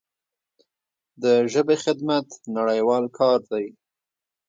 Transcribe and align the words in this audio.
د 1.23 1.25
ژبې 1.51 1.75
خدمت 1.83 2.27
نړیوال 2.57 3.05
کار 3.19 3.39
دی. 3.51 3.65